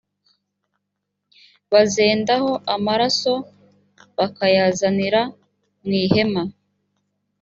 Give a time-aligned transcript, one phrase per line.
[1.71, 3.33] bazendaho amaraso
[4.17, 5.21] bakayazanira
[5.83, 6.43] mu ihema